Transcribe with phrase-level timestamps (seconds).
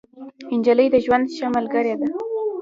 [0.57, 2.07] نجلۍ د ژوند ښه ملګرې ده.